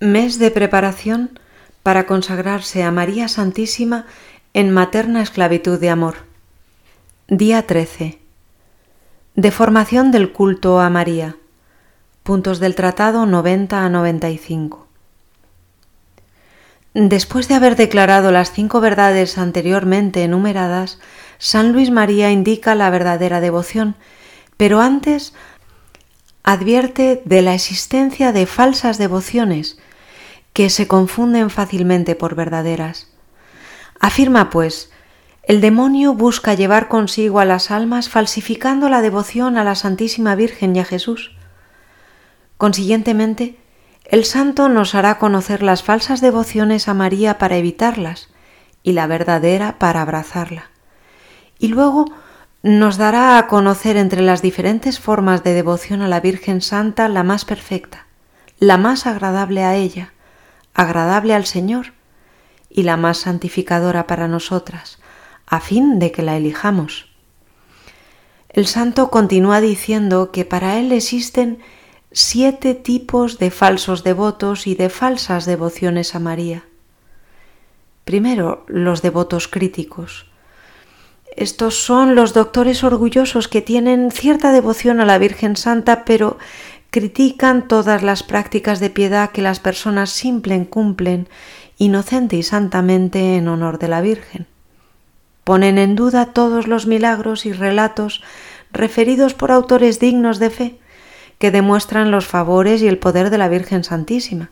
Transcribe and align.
Mes 0.00 0.40
de 0.40 0.50
preparación 0.50 1.38
para 1.84 2.04
consagrarse 2.04 2.82
a 2.82 2.90
María 2.90 3.28
Santísima 3.28 4.06
en 4.52 4.72
materna 4.72 5.22
esclavitud 5.22 5.78
de 5.78 5.88
amor. 5.88 6.16
Día 7.28 7.64
13. 7.64 8.18
Deformación 9.36 10.10
del 10.10 10.32
culto 10.32 10.80
a 10.80 10.90
María. 10.90 11.36
Puntos 12.24 12.58
del 12.58 12.74
tratado 12.74 13.24
90 13.24 13.84
a 13.84 13.88
95. 13.88 14.88
Después 16.94 17.46
de 17.46 17.54
haber 17.54 17.76
declarado 17.76 18.32
las 18.32 18.50
cinco 18.50 18.80
verdades 18.80 19.38
anteriormente 19.38 20.24
enumeradas, 20.24 20.98
San 21.38 21.72
Luis 21.72 21.92
María 21.92 22.32
indica 22.32 22.74
la 22.74 22.90
verdadera 22.90 23.40
devoción, 23.40 23.94
pero 24.56 24.80
antes 24.80 25.34
advierte 26.42 27.22
de 27.24 27.42
la 27.42 27.54
existencia 27.54 28.32
de 28.32 28.46
falsas 28.46 28.98
devociones 28.98 29.78
que 30.54 30.70
se 30.70 30.88
confunden 30.88 31.50
fácilmente 31.50 32.14
por 32.14 32.36
verdaderas. 32.36 33.08
Afirma, 34.00 34.48
pues, 34.48 34.90
el 35.42 35.60
demonio 35.60 36.14
busca 36.14 36.54
llevar 36.54 36.88
consigo 36.88 37.40
a 37.40 37.44
las 37.44 37.70
almas 37.70 38.08
falsificando 38.08 38.88
la 38.88 39.02
devoción 39.02 39.58
a 39.58 39.64
la 39.64 39.74
Santísima 39.74 40.34
Virgen 40.36 40.74
y 40.74 40.78
a 40.78 40.84
Jesús. 40.86 41.36
Consiguientemente, 42.56 43.58
el 44.06 44.24
santo 44.24 44.68
nos 44.68 44.94
hará 44.94 45.18
conocer 45.18 45.62
las 45.62 45.82
falsas 45.82 46.20
devociones 46.22 46.88
a 46.88 46.94
María 46.94 47.36
para 47.36 47.56
evitarlas 47.56 48.30
y 48.82 48.92
la 48.92 49.06
verdadera 49.06 49.78
para 49.78 50.02
abrazarla. 50.02 50.70
Y 51.58 51.68
luego 51.68 52.06
nos 52.62 52.96
dará 52.96 53.38
a 53.38 53.46
conocer 53.48 53.96
entre 53.96 54.22
las 54.22 54.40
diferentes 54.40 55.00
formas 55.00 55.42
de 55.42 55.52
devoción 55.52 56.00
a 56.00 56.08
la 56.08 56.20
Virgen 56.20 56.62
Santa 56.62 57.08
la 57.08 57.24
más 57.24 57.44
perfecta, 57.44 58.06
la 58.58 58.78
más 58.78 59.06
agradable 59.06 59.64
a 59.64 59.74
ella, 59.74 60.13
agradable 60.74 61.34
al 61.34 61.46
Señor 61.46 61.92
y 62.68 62.82
la 62.82 62.96
más 62.96 63.18
santificadora 63.18 64.06
para 64.06 64.28
nosotras, 64.28 64.98
a 65.46 65.60
fin 65.60 65.98
de 65.98 66.12
que 66.12 66.22
la 66.22 66.36
elijamos. 66.36 67.06
El 68.48 68.66
santo 68.66 69.10
continúa 69.10 69.60
diciendo 69.60 70.30
que 70.30 70.44
para 70.44 70.78
él 70.78 70.92
existen 70.92 71.58
siete 72.12 72.74
tipos 72.74 73.38
de 73.38 73.50
falsos 73.50 74.04
devotos 74.04 74.66
y 74.66 74.74
de 74.74 74.88
falsas 74.88 75.46
devociones 75.46 76.14
a 76.14 76.20
María. 76.20 76.64
Primero, 78.04 78.64
los 78.68 79.02
devotos 79.02 79.48
críticos. 79.48 80.26
Estos 81.36 81.82
son 81.82 82.14
los 82.14 82.32
doctores 82.32 82.84
orgullosos 82.84 83.48
que 83.48 83.60
tienen 83.60 84.12
cierta 84.12 84.52
devoción 84.52 85.00
a 85.00 85.04
la 85.04 85.18
Virgen 85.18 85.56
Santa, 85.56 86.04
pero 86.04 86.38
critican 86.94 87.66
todas 87.66 88.04
las 88.04 88.22
prácticas 88.22 88.78
de 88.78 88.88
piedad 88.88 89.32
que 89.32 89.42
las 89.42 89.58
personas 89.58 90.10
simples 90.10 90.68
cumplen 90.68 91.26
inocente 91.76 92.36
y 92.36 92.44
santamente 92.44 93.34
en 93.34 93.48
honor 93.48 93.80
de 93.80 93.88
la 93.88 94.00
Virgen. 94.00 94.46
Ponen 95.42 95.78
en 95.78 95.96
duda 95.96 96.26
todos 96.26 96.68
los 96.68 96.86
milagros 96.86 97.46
y 97.46 97.52
relatos 97.52 98.22
referidos 98.70 99.34
por 99.34 99.50
autores 99.50 99.98
dignos 99.98 100.38
de 100.38 100.50
fe 100.50 100.78
que 101.40 101.50
demuestran 101.50 102.12
los 102.12 102.28
favores 102.28 102.80
y 102.80 102.86
el 102.86 102.98
poder 102.98 103.30
de 103.30 103.38
la 103.38 103.48
Virgen 103.48 103.82
Santísima. 103.82 104.50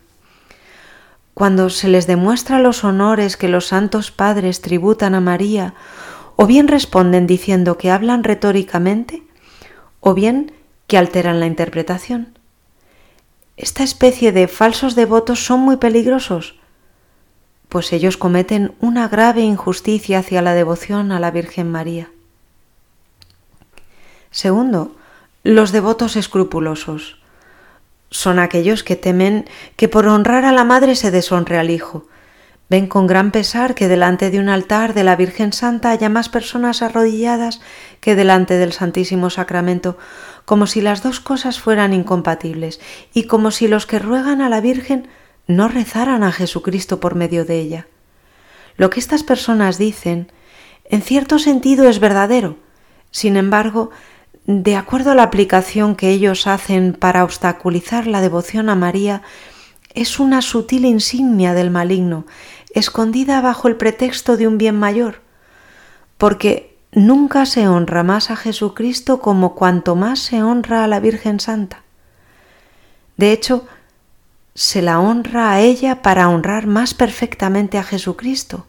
Cuando 1.33 1.69
se 1.69 1.87
les 1.87 2.07
demuestra 2.07 2.59
los 2.59 2.83
honores 2.83 3.37
que 3.37 3.47
los 3.47 3.67
santos 3.67 4.11
padres 4.11 4.59
tributan 4.59 5.15
a 5.15 5.21
María, 5.21 5.75
o 6.35 6.45
bien 6.45 6.67
responden 6.67 7.25
diciendo 7.25 7.77
que 7.77 7.89
hablan 7.89 8.25
retóricamente, 8.25 9.23
o 10.01 10.13
bien 10.13 10.51
que 10.87 10.97
alteran 10.97 11.39
la 11.39 11.45
interpretación. 11.45 12.32
Esta 13.55 13.83
especie 13.83 14.31
de 14.31 14.47
falsos 14.47 14.95
devotos 14.95 15.45
son 15.45 15.59
muy 15.59 15.77
peligrosos, 15.77 16.55
pues 17.69 17.93
ellos 17.93 18.17
cometen 18.17 18.73
una 18.79 19.07
grave 19.07 19.41
injusticia 19.41 20.19
hacia 20.19 20.41
la 20.41 20.53
devoción 20.53 21.11
a 21.11 21.19
la 21.19 21.29
Virgen 21.29 21.71
María. 21.71 22.09
Segundo, 24.31 24.95
los 25.43 25.71
devotos 25.71 26.15
escrupulosos. 26.15 27.19
Son 28.09 28.39
aquellos 28.39 28.83
que 28.83 28.95
temen 28.95 29.45
que 29.75 29.87
por 29.87 30.07
honrar 30.07 30.45
a 30.45 30.51
la 30.51 30.63
Madre 30.63 30.95
se 30.95 31.11
deshonre 31.11 31.57
al 31.57 31.69
Hijo, 31.69 32.07
Ven 32.73 32.87
con 32.87 33.05
gran 33.05 33.31
pesar 33.31 33.75
que 33.75 33.87
delante 33.87 34.31
de 34.31 34.39
un 34.39 34.49
altar 34.49 34.95
de 34.95 35.03
la 35.03 35.15
Virgen 35.15 35.53
Santa 35.53 35.91
haya 35.91 36.09
más 36.09 36.29
personas 36.29 36.81
arrodilladas 36.81 37.61
que 37.99 38.15
delante 38.15 38.57
del 38.57 38.73
Santísimo 38.73 39.29
Sacramento, 39.29 39.97
como 40.45 40.67
si 40.67 40.81
las 40.81 41.03
dos 41.03 41.19
cosas 41.19 41.59
fueran 41.59 41.93
incompatibles 41.93 42.79
y 43.13 43.23
como 43.23 43.51
si 43.51 43.67
los 43.67 43.85
que 43.85 43.99
ruegan 43.99 44.41
a 44.41 44.49
la 44.49 44.61
Virgen 44.61 45.07
no 45.47 45.67
rezaran 45.67 46.23
a 46.23 46.31
Jesucristo 46.31 46.99
por 46.99 47.15
medio 47.15 47.45
de 47.45 47.59
ella. 47.59 47.87
Lo 48.77 48.89
que 48.89 48.99
estas 48.99 49.23
personas 49.23 49.77
dicen, 49.77 50.31
en 50.85 51.01
cierto 51.01 51.39
sentido, 51.39 51.87
es 51.87 51.99
verdadero. 51.99 52.57
Sin 53.11 53.37
embargo, 53.37 53.91
de 54.45 54.75
acuerdo 54.75 55.11
a 55.11 55.15
la 55.15 55.23
aplicación 55.23 55.95
que 55.95 56.09
ellos 56.09 56.47
hacen 56.47 56.93
para 56.93 57.23
obstaculizar 57.23 58.07
la 58.07 58.21
devoción 58.21 58.69
a 58.69 58.75
María, 58.75 59.21
es 59.93 60.19
una 60.19 60.41
sutil 60.41 60.85
insignia 60.85 61.53
del 61.53 61.69
maligno 61.69 62.25
escondida 62.73 63.39
bajo 63.41 63.67
el 63.67 63.75
pretexto 63.75 64.35
de 64.35 64.47
un 64.47 64.57
bien 64.57 64.77
mayor, 64.77 65.21
porque 66.17 66.72
nunca 66.95 67.45
se 67.45 67.67
honra 67.67 68.03
más 68.03 68.31
a 68.31 68.35
Jesucristo 68.35 69.19
como 69.19 69.55
cuanto 69.55 69.95
más 69.95 70.19
se 70.19 70.43
honra 70.43 70.83
a 70.83 70.87
la 70.87 70.99
Virgen 70.99 71.39
Santa. 71.39 71.83
De 73.17 73.31
hecho, 73.31 73.67
se 74.55 74.81
la 74.81 74.99
honra 74.99 75.51
a 75.51 75.59
ella 75.59 76.01
para 76.01 76.29
honrar 76.29 76.67
más 76.67 76.93
perfectamente 76.93 77.77
a 77.77 77.83
Jesucristo, 77.83 78.67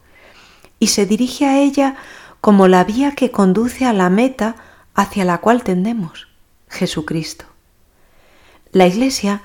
y 0.78 0.88
se 0.88 1.06
dirige 1.06 1.46
a 1.46 1.58
ella 1.58 1.96
como 2.40 2.68
la 2.68 2.84
vía 2.84 3.12
que 3.12 3.30
conduce 3.30 3.86
a 3.86 3.92
la 3.92 4.10
meta 4.10 4.56
hacia 4.94 5.24
la 5.24 5.38
cual 5.38 5.62
tendemos, 5.62 6.28
Jesucristo. 6.68 7.46
La 8.72 8.86
Iglesia 8.86 9.42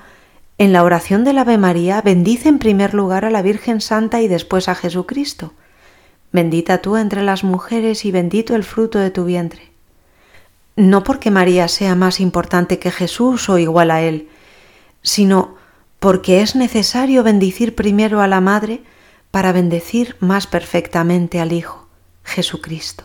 en 0.58 0.72
la 0.72 0.84
oración 0.84 1.24
del 1.24 1.38
Ave 1.38 1.56
María 1.56 2.02
bendice 2.02 2.48
en 2.48 2.58
primer 2.58 2.92
lugar 2.92 3.24
a 3.24 3.30
la 3.30 3.40
Virgen 3.40 3.80
Santa 3.80 4.20
y 4.20 4.28
después 4.28 4.68
a 4.68 4.74
Jesucristo. 4.74 5.54
Bendita 6.32 6.78
tú 6.78 6.96
entre 6.96 7.22
las 7.22 7.42
mujeres 7.42 8.04
y 8.04 8.12
bendito 8.12 8.54
el 8.54 8.64
fruto 8.64 8.98
de 8.98 9.10
tu 9.10 9.24
vientre. 9.24 9.70
No 10.76 11.02
porque 11.02 11.30
María 11.30 11.68
sea 11.68 11.94
más 11.94 12.20
importante 12.20 12.78
que 12.78 12.90
Jesús 12.90 13.48
o 13.48 13.58
igual 13.58 13.90
a 13.90 14.02
él, 14.02 14.28
sino 15.02 15.56
porque 15.98 16.40
es 16.40 16.56
necesario 16.56 17.22
bendecir 17.22 17.74
primero 17.74 18.20
a 18.20 18.28
la 18.28 18.40
Madre 18.40 18.82
para 19.30 19.52
bendecir 19.52 20.16
más 20.20 20.46
perfectamente 20.46 21.40
al 21.40 21.52
Hijo, 21.52 21.88
Jesucristo. 22.24 23.04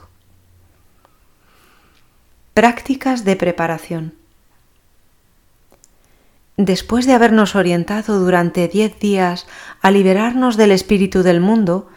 Prácticas 2.53 3.25
de 3.25 3.35
preparación. 3.35 4.14
Después 6.58 7.06
de 7.06 7.14
habernos 7.14 7.56
orientado 7.56 8.18
durante 8.19 8.69
diez 8.69 8.97
días 8.97 9.46
a 9.81 9.91
liberarnos 9.91 10.56
del 10.56 10.72
espíritu 10.72 11.22
del 11.22 11.41
mundo, 11.41 11.90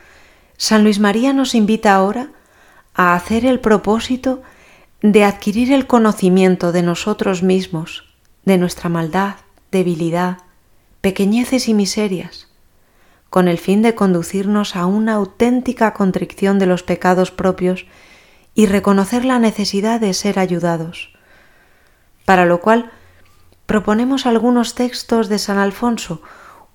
San 0.61 0.83
Luis 0.83 0.99
María 0.99 1.33
nos 1.33 1.55
invita 1.55 1.95
ahora 1.95 2.31
a 2.93 3.15
hacer 3.15 3.47
el 3.47 3.61
propósito 3.61 4.43
de 5.01 5.23
adquirir 5.23 5.73
el 5.73 5.87
conocimiento 5.87 6.73
de 6.73 6.83
nosotros 6.83 7.45
mismos, 7.45 8.13
de 8.45 8.59
nuestra 8.59 8.89
maldad, 8.89 9.37
debilidad, 9.71 10.39
pequeñeces 11.01 11.69
y 11.69 11.75
miserias, 11.75 12.49
con 13.31 13.47
el 13.47 13.59
fin 13.59 13.83
de 13.83 13.95
conducirnos 13.95 14.75
a 14.75 14.87
una 14.87 15.15
auténtica 15.15 15.95
contrición 15.95 16.59
de 16.59 16.67
los 16.67 16.83
pecados 16.83 17.31
propios 17.31 17.87
y 18.53 18.67
reconocer 18.67 19.25
la 19.25 19.39
necesidad 19.39 20.01
de 20.01 20.13
ser 20.13 20.41
ayudados, 20.41 21.13
para 22.25 22.47
lo 22.47 22.61
cual 22.61 22.91
proponemos 23.67 24.27
algunos 24.27 24.75
textos 24.75 25.29
de 25.29 25.39
San 25.39 25.59
Alfonso 25.59 26.21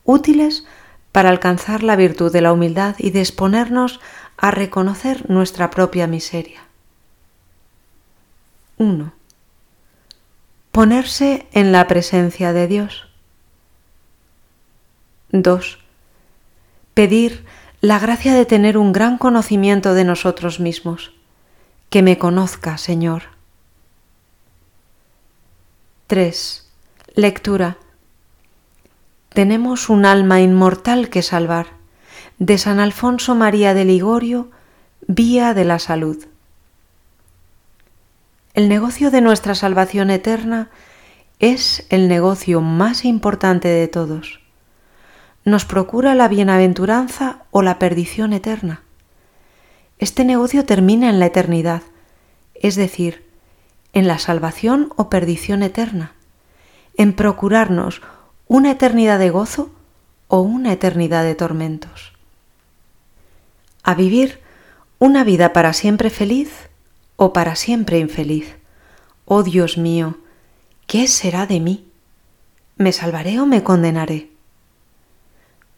útiles 0.06 0.66
para 1.14 1.30
alcanzar 1.30 1.84
la 1.84 1.96
virtud 1.96 2.34
de 2.34 2.42
la 2.42 2.52
humildad 2.52 2.96
y 2.98 3.12
disponernos 3.12 4.02
a 4.36 4.52
reconocer 4.52 5.30
nuestra 5.30 5.70
propia 5.70 6.08
miseria. 6.08 6.64
1. 8.78 9.14
Ponerse 10.72 11.48
en 11.54 11.72
la 11.72 11.88
presencia 11.88 12.52
de 12.52 12.68
Dios. 12.68 13.08
2. 15.32 15.80
Pedir 16.96 17.46
la 17.80 18.00
gracia 18.00 18.34
de 18.34 18.46
tener 18.46 18.78
un 18.78 18.92
gran 18.92 19.18
conocimiento 19.18 19.94
de 19.94 20.04
nosotros 20.04 20.60
mismos. 20.60 21.14
Que 21.90 22.02
me 22.02 22.18
conozca, 22.18 22.78
Señor. 22.80 23.24
3 26.08 26.72
Lectura. 27.16 27.78
Tenemos 29.34 29.90
un 29.90 30.06
alma 30.06 30.42
inmortal 30.42 31.10
que 31.10 31.24
salvar. 31.24 31.66
De 32.38 32.60
San 32.60 32.80
Alfonso 32.80 33.34
María 33.34 33.74
de 33.74 33.84
Ligorio, 33.84 34.52
Vía 35.08 35.56
de 35.56 35.66
la 35.66 35.80
Salud. 35.80 36.24
El 38.54 38.70
negocio 38.70 39.10
de 39.10 39.22
nuestra 39.22 39.56
salvación 39.56 40.12
eterna 40.12 40.70
es 41.40 41.88
el 41.90 42.08
negocio 42.08 42.62
más 42.62 43.06
importante 43.06 43.68
de 43.68 43.88
todos. 43.88 44.40
nos 45.46 45.66
procura 45.66 46.16
la 46.16 46.30
bienaventuranza 46.30 47.44
o 47.52 47.62
la 47.64 47.78
perdición 47.78 48.32
eterna. 48.32 48.82
Este 50.00 50.24
negocio 50.24 50.64
termina 50.64 51.10
en 51.10 51.20
la 51.20 51.26
eternidad, 51.26 51.82
es 52.56 52.76
decir, 52.76 53.26
en 53.92 54.08
la 54.08 54.20
salvación 54.20 54.94
o 54.96 55.10
perdición 55.10 55.62
eterna, 55.62 56.14
en 56.96 57.12
procurarnos 57.12 58.02
una 58.54 58.70
eternidad 58.70 59.18
de 59.18 59.32
gozo 59.32 59.72
o 60.28 60.42
una 60.42 60.74
eternidad 60.74 61.24
de 61.24 61.34
tormentos. 61.34 62.14
A 63.82 63.96
vivir 63.96 64.42
una 65.00 65.24
vida 65.24 65.54
para 65.54 65.74
siempre 65.74 66.12
feliz 66.12 66.52
o 67.16 67.34
para 67.34 67.56
siempre 67.56 67.98
infeliz. 67.98 68.54
Oh 69.26 69.42
Dios 69.42 69.80
mío, 69.80 70.20
¿qué 70.86 71.08
será 71.08 71.48
de 71.48 71.60
mí? 71.62 71.88
¿Me 72.78 72.92
salvaré 72.92 73.40
o 73.40 73.48
me 73.48 73.64
condenaré? 73.64 74.30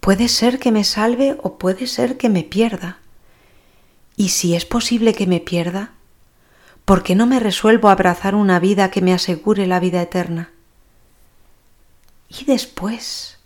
Puede 0.01 0.27
ser 0.27 0.59
que 0.59 0.73
me 0.73 0.83
salve 0.83 1.37
o 1.43 1.57
puede 1.57 1.87
ser 1.87 2.17
que 2.17 2.27
me 2.27 2.43
pierda. 2.43 2.97
Y 4.17 4.29
si 4.29 4.53
es 4.53 4.65
posible 4.65 5.13
que 5.13 5.27
me 5.27 5.39
pierda, 5.39 5.91
¿por 6.83 7.03
qué 7.03 7.15
no 7.15 7.25
me 7.25 7.39
resuelvo 7.39 7.87
a 7.87 7.93
abrazar 7.93 8.35
una 8.35 8.59
vida 8.59 8.91
que 8.91 8.99
me 8.99 9.13
asegure 9.13 9.65
la 9.65 9.79
vida 9.79 10.01
eterna? 10.01 10.51
¿Y 12.29 12.45
después? 12.45 13.37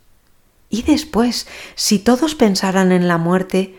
¿Y 0.69 0.83
después, 0.83 1.47
si 1.75 1.99
todos 1.99 2.35
pensaran 2.35 2.91
en 2.91 3.07
la 3.07 3.17
muerte, 3.17 3.77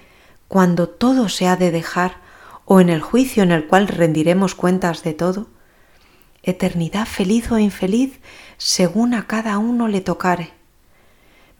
cuando 0.49 0.89
todo 0.89 1.29
se 1.29 1.47
ha 1.47 1.57
de 1.57 1.71
dejar, 1.71 2.17
o 2.65 2.81
en 2.81 2.89
el 2.89 3.01
juicio 3.01 3.43
en 3.43 3.53
el 3.53 3.67
cual 3.67 3.89
rendiremos 3.89 4.55
cuentas 4.55 5.03
de 5.03 5.15
todo? 5.15 5.49
Eternidad 6.43 7.07
feliz 7.07 7.51
o 7.53 7.59
infeliz, 7.59 8.19
según 8.59 9.15
a 9.15 9.27
cada 9.27 9.59
uno 9.59 9.89
le 9.89 10.01
tocare. 10.01 10.53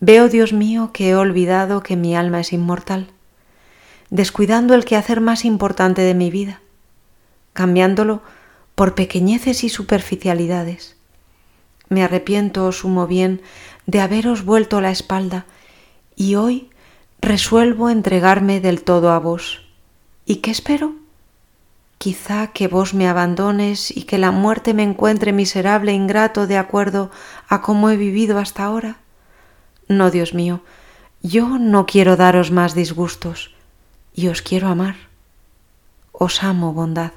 Veo, 0.01 0.29
Dios 0.29 0.53
mío, 0.53 0.91
que 0.93 1.11
he 1.11 1.15
olvidado 1.15 1.83
que 1.83 1.97
mi 1.97 2.17
alma 2.17 2.41
es 2.41 2.53
inmortal, 2.53 3.11
descuidando 4.09 4.75
el 4.75 4.85
quehacer 4.85 5.21
más 5.21 5.45
importante 5.45 6.03
de 6.03 6.15
mi 6.15 6.31
vida, 6.31 6.61
cambiándolo 7.53 8.23
por 8.75 8.95
pequeñeces 8.95 9.63
y 9.63 9.69
superficialidades. 9.69 10.97
Me 11.91 12.05
arrepiento, 12.05 12.67
oh 12.67 12.73
sumo 12.73 13.09
bien, 13.09 13.43
de 13.87 14.01
haberos 14.01 14.45
vuelto 14.45 14.81
la 14.81 14.93
espalda, 14.93 15.45
y 16.15 16.37
hoy 16.37 16.71
resuelvo 17.21 17.91
entregarme 17.91 18.61
del 18.61 18.83
todo 18.85 19.11
a 19.11 19.19
vos. 19.19 19.67
¿Y 20.25 20.37
qué 20.37 20.53
espero? 20.53 20.95
Quizá 21.99 22.47
que 22.53 22.69
vos 22.69 22.95
me 22.95 23.09
abandones 23.09 23.95
y 23.95 24.05
que 24.05 24.19
la 24.19 24.31
muerte 24.31 24.73
me 24.73 24.85
encuentre 24.85 25.33
miserable 25.33 25.91
e 25.91 25.97
ingrato 25.97 26.47
de 26.47 26.59
acuerdo 26.59 27.11
a 27.49 27.61
cómo 27.61 27.91
he 27.91 27.97
vivido 27.97 28.39
hasta 28.39 28.63
ahora. 28.63 28.99
No, 29.89 30.13
Dios 30.13 30.33
mío, 30.33 30.61
yo 31.23 31.59
no 31.59 31.87
quiero 31.87 32.17
daros 32.17 32.53
más 32.53 32.77
disgustos 32.77 33.53
y 34.15 34.29
os 34.29 34.43
quiero 34.43 34.69
amar. 34.69 34.95
Os 36.13 36.45
amo, 36.45 36.73
bondad. 36.73 37.11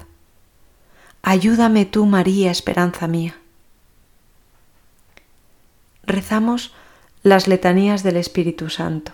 Ayúdame 1.22 1.84
tú, 1.84 2.06
María, 2.06 2.50
esperanza 2.50 3.06
mía. 3.06 3.36
Rezamos 6.24 6.72
las 7.22 7.48
letanías 7.48 8.02
del 8.02 8.16
Espíritu 8.16 8.70
Santo. 8.70 9.12